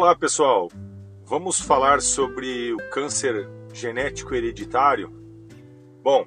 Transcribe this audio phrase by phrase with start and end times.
[0.00, 0.70] Olá pessoal,
[1.26, 5.12] vamos falar sobre o câncer genético hereditário?
[6.02, 6.26] Bom,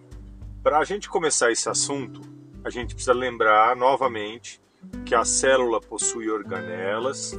[0.62, 2.22] para a gente começar esse assunto,
[2.64, 4.62] a gente precisa lembrar novamente
[5.04, 7.34] que a célula possui organelas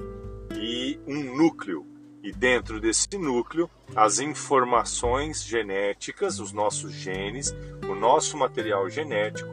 [0.56, 1.86] e um núcleo.
[2.20, 7.54] E dentro desse núcleo, as informações genéticas, os nossos genes,
[7.88, 9.48] o nosso material genético,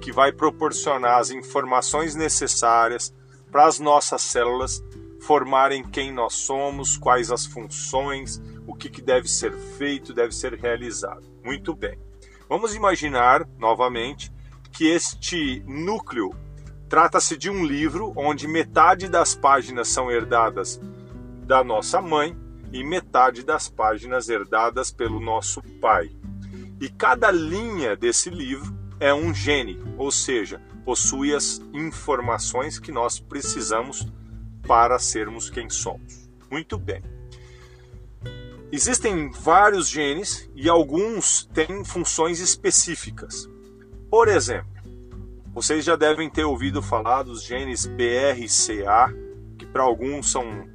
[0.00, 3.14] que vai proporcionar as informações necessárias
[3.50, 4.82] para as nossas células
[5.22, 10.54] formarem quem nós somos, quais as funções, o que, que deve ser feito, deve ser
[10.54, 11.22] realizado.
[11.44, 11.98] Muito bem.
[12.48, 14.32] Vamos imaginar novamente
[14.72, 16.30] que este núcleo
[16.88, 20.80] trata-se de um livro onde metade das páginas são herdadas
[21.46, 22.36] da nossa mãe
[22.72, 26.10] e metade das páginas herdadas pelo nosso pai.
[26.80, 33.20] E cada linha desse livro é um gene, ou seja, possui as informações que nós
[33.20, 34.06] precisamos
[34.66, 36.28] para sermos quem somos.
[36.50, 37.02] Muito bem.
[38.70, 43.48] Existem vários genes e alguns têm funções específicas.
[44.10, 44.72] Por exemplo,
[45.54, 49.14] vocês já devem ter ouvido falar dos genes BRCA,
[49.58, 50.66] que para alguns são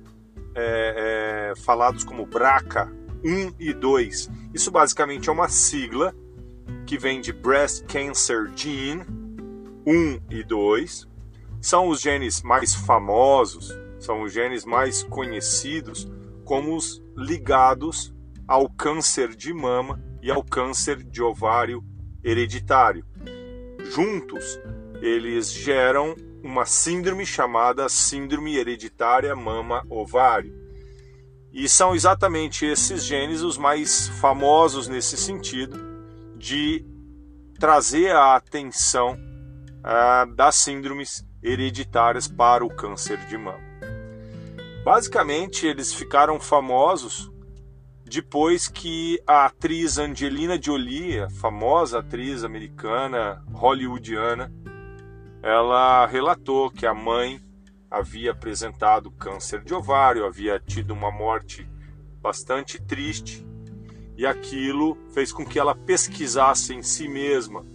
[0.54, 2.92] é, é, falados como BRCA
[3.24, 4.30] 1 e 2.
[4.54, 6.14] Isso basicamente é uma sigla
[6.86, 9.04] que vem de Breast Cancer Gene
[9.86, 11.08] 1 e 2
[11.62, 16.08] são os genes mais famosos, são os genes mais conhecidos
[16.46, 18.14] como os ligados
[18.48, 21.84] ao câncer de mama e ao câncer de ovário
[22.24, 23.06] hereditário.
[23.92, 24.60] Juntos,
[25.02, 30.56] eles geram uma síndrome chamada síndrome hereditária mama-ovário.
[31.52, 35.78] E são exatamente esses genes os mais famosos nesse sentido
[36.38, 36.86] de
[37.60, 39.18] trazer a atenção
[39.84, 43.66] ah, das síndromes hereditárias para o câncer de mama.
[44.84, 47.32] Basicamente, eles ficaram famosos
[48.06, 54.50] depois que a atriz Angelina Jolie, a famosa atriz americana hollywoodiana,
[55.44, 57.42] ela relatou que a mãe
[57.92, 61.70] havia apresentado câncer de ovário, havia tido uma morte
[62.22, 63.46] bastante triste,
[64.16, 67.66] e aquilo fez com que ela pesquisasse em si mesma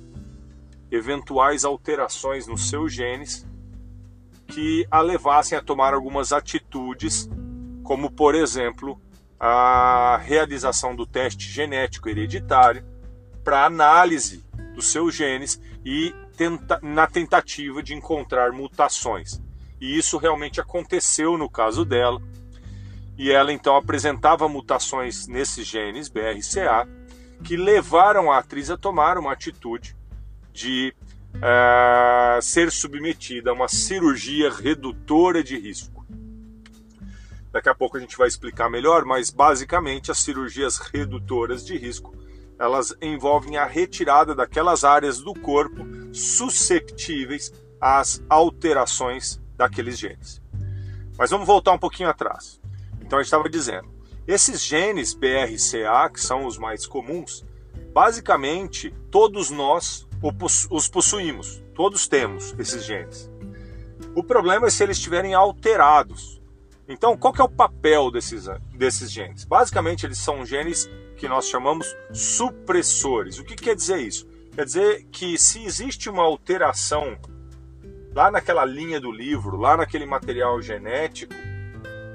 [0.90, 3.46] eventuais alterações nos seus genes
[4.52, 7.28] que a levassem a tomar algumas atitudes,
[7.82, 9.00] como por exemplo
[9.40, 12.84] a realização do teste genético hereditário
[13.42, 19.42] para análise dos seus genes e tenta, na tentativa de encontrar mutações.
[19.80, 22.20] E isso realmente aconteceu no caso dela.
[23.16, 26.86] E ela então apresentava mutações nesses genes BRCA
[27.42, 29.96] que levaram a atriz a tomar uma atitude
[30.52, 30.94] de
[31.36, 36.06] uh, ser submetida a uma cirurgia redutora de risco.
[37.50, 42.16] Daqui a pouco a gente vai explicar melhor, mas basicamente as cirurgias redutoras de risco
[42.62, 50.40] elas envolvem a retirada daquelas áreas do corpo susceptíveis às alterações daqueles genes.
[51.18, 52.60] Mas vamos voltar um pouquinho atrás.
[53.00, 53.88] Então a gente estava dizendo,
[54.28, 57.44] esses genes BRCA, que são os mais comuns,
[57.92, 60.06] basicamente todos nós
[60.70, 63.30] os possuímos, todos temos esses genes.
[64.14, 66.40] O problema é se eles estiverem alterados.
[66.88, 69.44] Então, qual é o papel desses, desses genes?
[69.44, 73.38] Basicamente, eles são genes que nós chamamos supressores.
[73.38, 74.26] O que quer dizer isso?
[74.54, 77.16] Quer dizer que se existe uma alteração
[78.14, 81.32] lá naquela linha do livro, lá naquele material genético,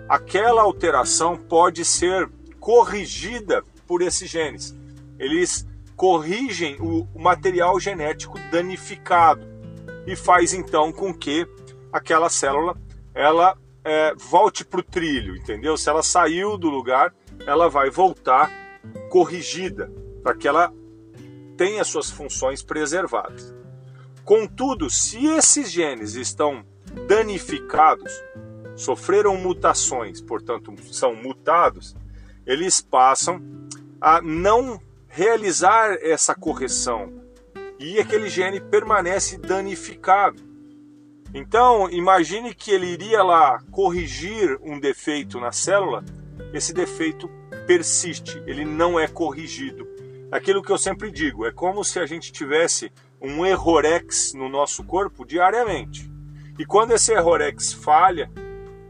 [0.07, 4.77] aquela alteração pode ser corrigida por esses genes.
[5.19, 9.47] Eles corrigem o material genético danificado
[10.05, 11.47] e faz então com que
[11.91, 12.77] aquela célula
[13.13, 15.75] ela é, volte para o trilho, entendeu?
[15.77, 17.13] Se ela saiu do lugar,
[17.45, 18.51] ela vai voltar
[19.09, 19.91] corrigida
[20.21, 20.71] para que ela
[21.57, 23.55] tenha suas funções preservadas.
[24.23, 26.65] Contudo, se esses genes estão
[27.07, 28.11] danificados,
[28.75, 31.95] sofreram mutações, portanto são mutados,
[32.45, 33.41] eles passam
[33.99, 34.79] a não
[35.17, 37.11] realizar essa correção
[37.79, 40.39] e aquele gene permanece danificado.
[41.33, 46.05] Então, imagine que ele iria lá corrigir um defeito na célula,
[46.53, 47.27] esse defeito
[47.65, 49.87] persiste, ele não é corrigido.
[50.31, 54.83] Aquilo que eu sempre digo, é como se a gente tivesse um errorex no nosso
[54.83, 56.11] corpo diariamente.
[56.59, 58.31] E quando esse errorex falha,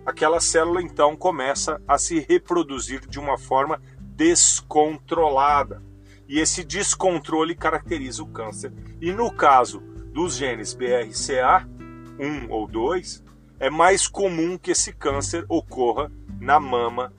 [0.05, 5.86] aquela célula então começa a se reproduzir de uma forma descontrolada.
[6.27, 8.73] E esse descontrole caracteriza o câncer.
[9.01, 9.79] E no caso
[10.13, 13.23] dos genes BRCA1 ou 2,
[13.59, 17.13] é mais comum que esse câncer ocorra na mama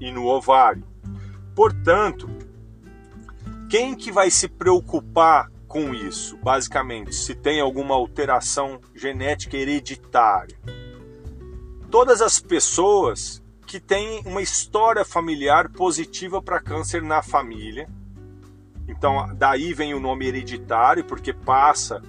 [0.00, 0.84] e no ovário.
[1.54, 2.28] Portanto,
[3.68, 6.36] quem que vai se preocupar com isso?
[6.38, 10.58] Basicamente, se tem alguma alteração genética hereditária.
[11.90, 17.88] Todas as pessoas que têm uma história familiar positiva para câncer na família.
[18.86, 22.02] Então, daí vem o nome hereditário, porque passa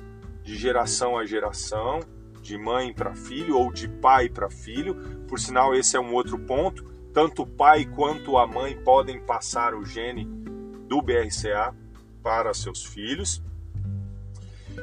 [0.43, 2.01] de geração a geração,
[2.41, 4.95] de mãe para filho ou de pai para filho.
[5.27, 6.83] Por sinal, esse é um outro ponto.
[7.13, 10.25] Tanto o pai quanto a mãe podem passar o gene
[10.87, 11.73] do BRCA
[12.21, 13.41] para seus filhos.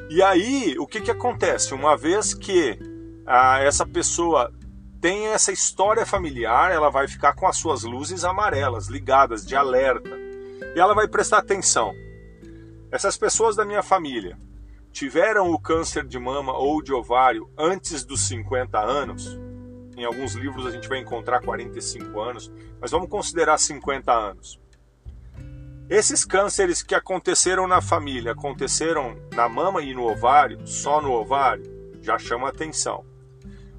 [0.09, 1.73] E aí, o que, que acontece?
[1.73, 2.77] Uma vez que
[3.25, 4.51] ah, essa pessoa
[4.99, 10.22] tem essa história familiar, ela vai ficar com as suas luzes amarelas ligadas de alerta
[10.75, 11.93] e ela vai prestar atenção.
[12.91, 14.37] Essas pessoas da minha família
[14.91, 19.39] tiveram o câncer de mama ou de ovário antes dos 50 anos.
[19.97, 24.59] Em alguns livros a gente vai encontrar 45 anos, mas vamos considerar 50 anos.
[25.89, 31.63] Esses cânceres que aconteceram na família, aconteceram na mama e no ovário, só no ovário,
[32.01, 33.05] já chama atenção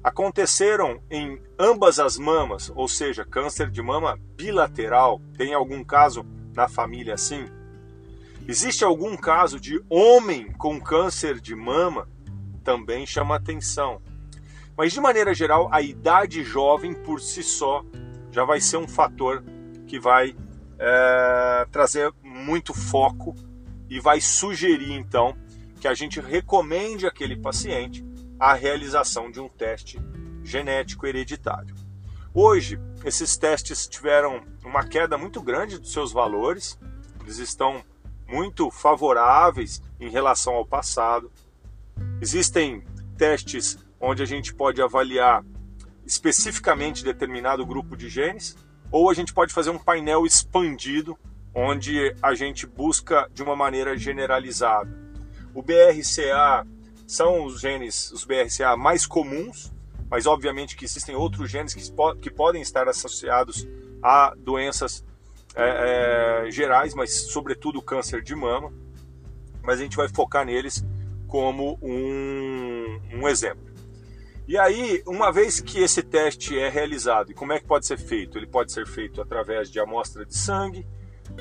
[0.05, 5.19] aconteceram em ambas as mamas, ou seja, câncer de mama bilateral.
[5.35, 6.23] Tem algum caso
[6.55, 7.45] na família assim?
[8.47, 12.07] Existe algum caso de homem com câncer de mama?
[12.63, 14.01] Também chama atenção.
[14.77, 17.83] Mas de maneira geral, a idade jovem por si só
[18.31, 19.43] já vai ser um fator
[19.87, 20.35] que vai
[20.77, 23.35] é, trazer muito foco
[23.89, 25.35] e vai sugerir então
[25.79, 28.05] que a gente recomende aquele paciente
[28.39, 29.99] a realização de um teste
[30.43, 31.84] genético hereditário.
[32.37, 36.77] Hoje, esses testes tiveram uma queda muito grande dos seus valores,
[37.21, 37.81] eles estão
[38.27, 41.31] muito favoráveis em relação ao passado.
[42.19, 42.83] Existem
[43.17, 45.45] testes onde a gente pode avaliar
[46.05, 48.57] especificamente determinado grupo de genes,
[48.91, 51.17] ou a gente pode fazer um painel expandido,
[51.53, 54.93] onde a gente busca de uma maneira generalizada.
[55.53, 56.67] O BRCA
[57.07, 59.73] são os genes, os BRCA mais comuns,
[60.09, 61.81] mas obviamente que existem outros genes que,
[62.21, 63.67] que podem estar associados
[64.01, 65.03] a doenças
[65.55, 68.71] é, é, gerais, mas sobretudo câncer de mama.
[69.63, 70.85] Mas a gente vai focar neles
[71.27, 73.65] como um, um exemplo.
[74.47, 77.97] E aí, uma vez que esse teste é realizado, e como é que pode ser
[77.97, 78.37] feito?
[78.37, 80.85] Ele pode ser feito através de amostra de sangue,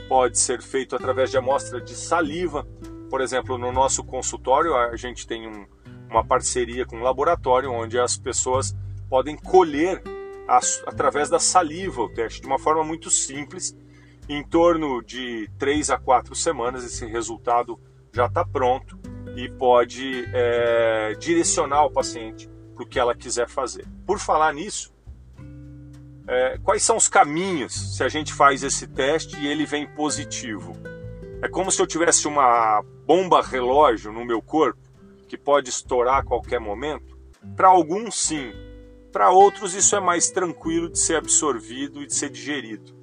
[0.08, 2.66] pode ser feito através de amostra de saliva,
[3.10, 5.66] por exemplo, no nosso consultório, a gente tem um,
[6.10, 8.74] uma parceria com um laboratório onde as pessoas
[9.08, 10.02] podem colher
[10.46, 13.76] as, através da saliva o teste de uma forma muito simples.
[14.28, 17.78] Em torno de 3 a 4 semanas, esse resultado
[18.12, 18.98] já está pronto
[19.36, 23.86] e pode é, direcionar o paciente para o que ela quiser fazer.
[24.06, 24.94] Por falar nisso,
[26.26, 30.72] é, quais são os caminhos se a gente faz esse teste e ele vem positivo?
[31.42, 34.83] É como se eu tivesse uma bomba relógio no meu corpo
[35.34, 37.18] que pode estourar a qualquer momento?
[37.56, 38.52] Para alguns, sim.
[39.12, 42.94] Para outros, isso é mais tranquilo de ser absorvido e de ser digerido.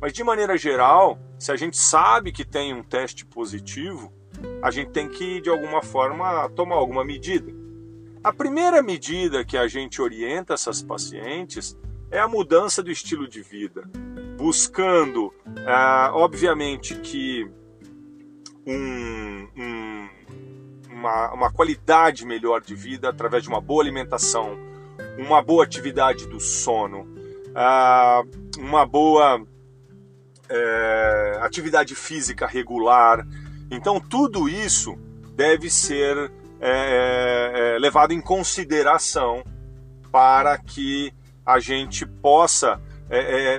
[0.00, 4.12] Mas de maneira geral, se a gente sabe que tem um teste positivo,
[4.62, 7.52] a gente tem que, de alguma forma, tomar alguma medida.
[8.22, 11.78] A primeira medida que a gente orienta essas pacientes
[12.10, 13.88] é a mudança do estilo de vida,
[14.38, 15.32] buscando,
[15.66, 17.46] ah, obviamente, que
[18.66, 20.08] um, um,
[21.04, 24.58] uma, uma qualidade melhor de vida através de uma boa alimentação,
[25.18, 27.02] uma boa atividade do sono,
[27.50, 29.44] uh, uma boa
[30.48, 33.26] é, atividade física regular.
[33.70, 34.96] Então, tudo isso
[35.34, 39.44] deve ser é, é, levado em consideração
[40.10, 41.12] para que
[41.44, 42.80] a gente possa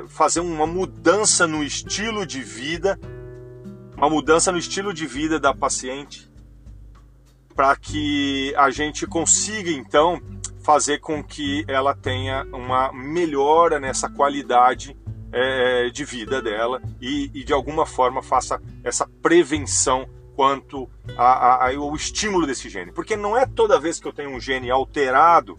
[0.10, 3.00] fazer uma mudança no estilo de vida
[3.96, 6.30] uma mudança no estilo de vida da paciente
[7.56, 10.22] para que a gente consiga então
[10.62, 14.98] fazer com que ela tenha uma melhora nessa qualidade
[15.32, 22.46] é, de vida dela e, e, de alguma forma faça essa prevenção quanto ao estímulo
[22.46, 22.92] desse gene.
[22.92, 25.58] Porque não é toda vez que eu tenho um gene alterado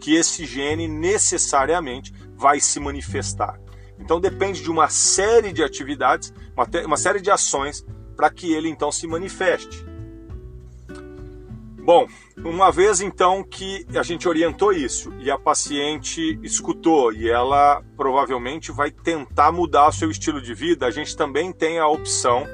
[0.00, 3.58] que esse gene necessariamente vai se manifestar.
[3.98, 7.84] Então depende de uma série de atividades, uma, uma série de ações
[8.16, 9.84] para que ele então se manifeste.
[11.88, 12.06] Bom,
[12.44, 18.70] uma vez então que a gente orientou isso e a paciente escutou e ela provavelmente
[18.70, 22.46] vai tentar mudar o seu estilo de vida, a gente também tem a opção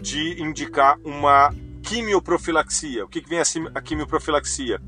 [0.00, 3.04] de indicar uma quimioprofilaxia.
[3.04, 4.80] O que, que vem a quimioprofilaxia?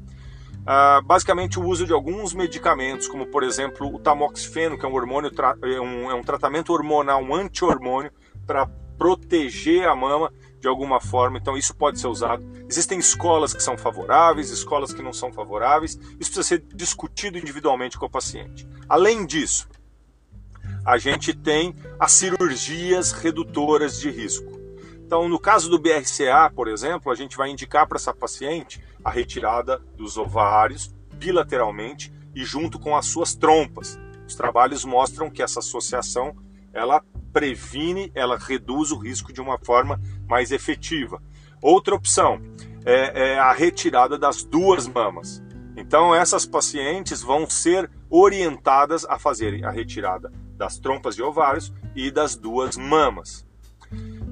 [0.61, 4.95] Uh, basicamente o uso de alguns medicamentos, como por exemplo o tamoxifeno, que é um
[4.95, 8.12] hormônio, é um, é um tratamento hormonal, um anti-hormônio
[8.47, 8.65] para
[8.97, 12.47] proteger a mama de alguma forma, então isso pode ser usado.
[12.69, 17.99] Existem escolas que são favoráveis, escolas que não são favoráveis, isso precisa ser discutido individualmente
[17.99, 18.64] com o paciente.
[18.88, 19.69] Além disso,
[20.87, 24.52] a gente tem as cirurgias redutoras de risco.
[25.04, 29.11] Então, no caso do BRCA, por exemplo, a gente vai indicar para essa paciente a
[29.11, 33.99] retirada dos ovários bilateralmente e junto com as suas trompas.
[34.28, 36.37] Os trabalhos mostram que essa associação
[36.73, 37.02] ela
[37.33, 41.23] previne, ela reduz o risco de uma forma mais efetiva.
[41.61, 42.41] Outra opção
[42.85, 45.43] é, é a retirada das duas mamas.
[45.77, 52.11] Então essas pacientes vão ser orientadas a fazerem a retirada das trompas de ovários e
[52.11, 53.47] das duas mamas.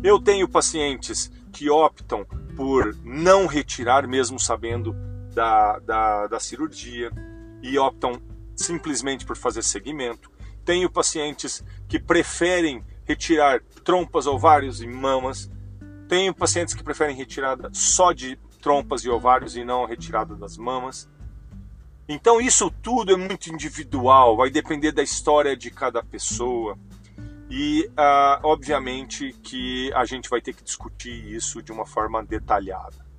[0.02, 2.24] Eu tenho pacientes que optam
[2.56, 4.94] por não retirar, mesmo sabendo
[5.34, 7.10] da, da, da cirurgia,
[7.62, 8.12] e optam
[8.54, 10.30] simplesmente por fazer segmento.
[10.70, 15.50] Tenho pacientes que preferem retirar trompas, ovários e mamas.
[16.08, 20.56] Tenho pacientes que preferem retirada só de trompas e ovários e não a retirada das
[20.56, 21.10] mamas.
[22.08, 26.78] Então isso tudo é muito individual, vai depender da história de cada pessoa.
[27.50, 33.09] E uh, obviamente que a gente vai ter que discutir isso de uma forma detalhada.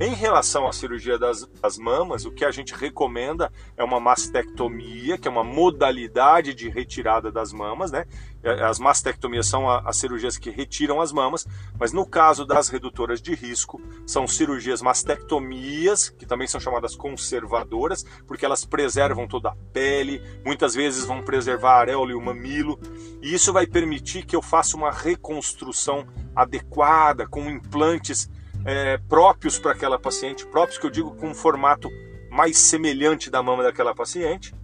[0.00, 5.16] Em relação à cirurgia das, das, mamas, o que a gente recomenda é uma mastectomia,
[5.16, 8.04] que é uma modalidade de retirada das mamas, né?
[8.42, 11.46] É, as mastectomias são as cirurgias que retiram as mamas,
[11.78, 18.04] mas no caso das redutoras de risco, são cirurgias mastectomias, que também são chamadas conservadoras,
[18.26, 22.80] porque elas preservam toda a pele, muitas vezes vão preservar a areola e o mamilo,
[23.22, 28.28] e isso vai permitir que eu faça uma reconstrução adequada, com implantes
[28.64, 31.90] é, próprios para aquela paciente, próprios que eu digo com um formato
[32.30, 34.54] mais semelhante da mama daquela paciente.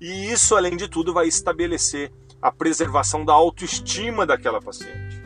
[0.00, 5.22] E isso, além de tudo, vai estabelecer a preservação da autoestima daquela paciente,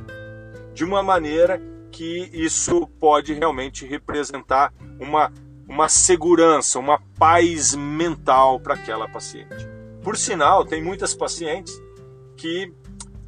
[0.75, 1.61] de uma maneira
[1.91, 5.33] que isso pode realmente representar uma,
[5.67, 9.67] uma segurança, uma paz mental para aquela paciente.
[10.03, 11.73] Por sinal, tem muitas pacientes
[12.37, 12.71] que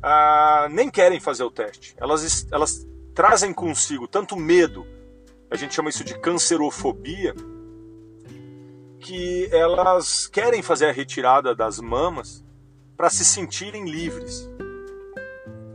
[0.02, 1.94] ah, nem querem fazer o teste.
[1.96, 2.86] Elas, elas
[3.18, 4.86] trazem consigo tanto medo,
[5.50, 7.34] a gente chama isso de cancerofobia,
[9.00, 12.44] que elas querem fazer a retirada das mamas
[12.96, 14.48] para se sentirem livres.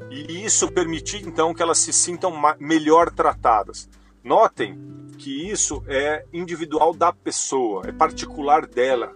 [0.10, 2.32] E isso permitir então que elas se sintam
[2.62, 3.90] melhor tratadas.
[4.24, 4.80] Notem
[5.18, 9.14] que isso é individual da pessoa, é particular dela.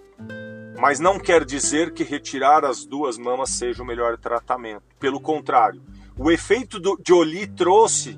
[0.77, 4.83] Mas não quer dizer que retirar as duas mamas seja o melhor tratamento.
[4.99, 5.81] Pelo contrário,
[6.17, 8.17] o efeito do Jolie trouxe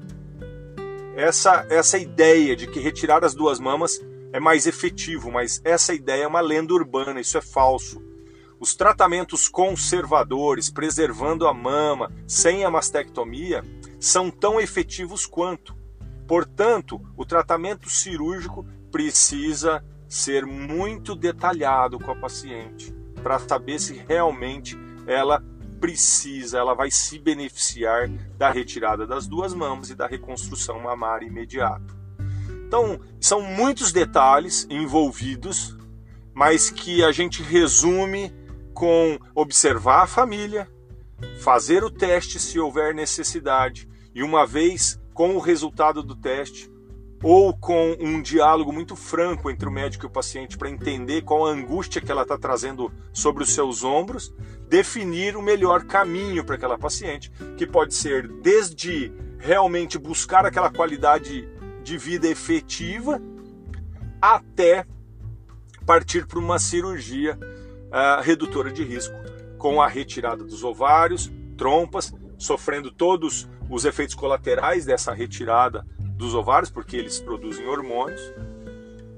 [1.16, 4.00] essa, essa ideia de que retirar as duas mamas
[4.32, 8.02] é mais efetivo, mas essa ideia é uma lenda urbana, isso é falso.
[8.60, 13.64] Os tratamentos conservadores, preservando a mama, sem a mastectomia,
[14.00, 15.76] são tão efetivos quanto.
[16.28, 24.78] Portanto, o tratamento cirúrgico precisa ser muito detalhado com a paciente para saber se realmente
[25.06, 25.44] ela
[25.80, 31.98] precisa, ela vai se beneficiar da retirada das duas mamas e da reconstrução mamária imediata.
[32.68, 35.76] Então, são muitos detalhes envolvidos,
[36.34, 38.32] mas que a gente resume
[38.74, 40.70] com observar a família,
[41.40, 46.69] fazer o teste se houver necessidade e uma vez com o resultado do teste,
[47.22, 51.46] ou com um diálogo muito franco entre o médico e o paciente para entender qual
[51.46, 54.34] a angústia que ela está trazendo sobre os seus ombros,
[54.70, 61.48] definir o melhor caminho para aquela paciente, que pode ser desde realmente buscar aquela qualidade
[61.84, 63.22] de vida efetiva
[64.22, 64.86] até
[65.86, 69.16] partir para uma cirurgia uh, redutora de risco,
[69.58, 75.86] com a retirada dos ovários, trompas, sofrendo todos os efeitos colaterais dessa retirada
[76.20, 78.22] dos ovários, porque eles produzem hormônios,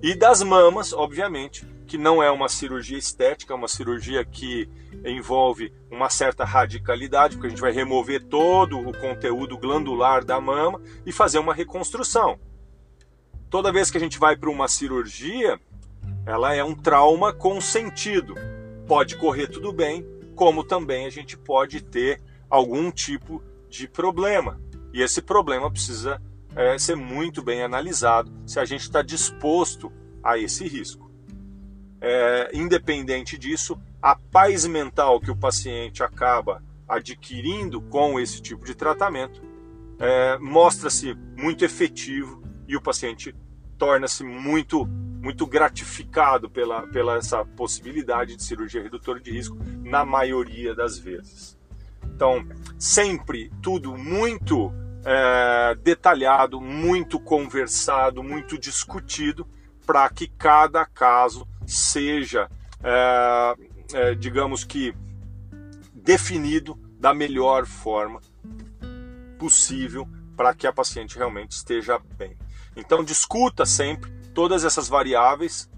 [0.03, 4.70] e das mamas, obviamente, que não é uma cirurgia estética, é uma cirurgia que
[5.03, 10.79] envolve uma certa radicalidade, porque a gente vai remover todo o conteúdo glandular da mama
[11.03, 12.39] e fazer uma reconstrução.
[13.50, 15.60] Toda vez que a gente vai para uma cirurgia,
[16.24, 18.36] ela é um trauma com sentido.
[18.88, 20.05] Pode correr tudo bem,
[20.36, 24.62] como também a gente pode ter algum tipo de problema.
[24.93, 26.22] E esse problema precisa
[26.55, 29.91] é, ser muito bem analisado se a gente está disposto
[30.24, 31.12] a esse risco.
[32.00, 38.75] É, independente disso, a paz mental que o paciente acaba adquirindo com esse tipo de
[38.75, 39.41] tratamento
[40.00, 43.36] é, mostra-se muito efetivo e o paciente
[43.77, 44.86] torna-se muito
[45.22, 51.55] muito gratificado pela, pela essa possibilidade de cirurgia redutora de risco na maioria das vezes.
[52.03, 52.43] Então,
[52.79, 54.74] sempre tudo muito
[55.05, 59.48] é, detalhado, muito conversado, muito discutido,
[59.86, 62.50] para que cada caso seja,
[62.84, 63.55] é,
[63.93, 64.93] é, digamos que,
[65.93, 68.22] definido da melhor forma
[69.38, 72.38] possível para que a paciente realmente esteja bem.
[72.75, 75.70] Então, discuta sempre todas essas variáveis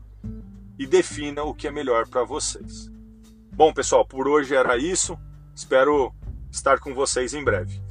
[0.77, 2.91] e defina o que é melhor para vocês.
[3.51, 5.17] Bom, pessoal, por hoje era isso.
[5.55, 6.13] Espero
[6.51, 7.82] estar com vocês em breve.